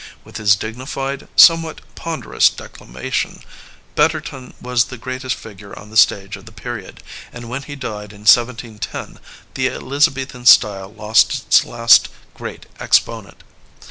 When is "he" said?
7.61-7.75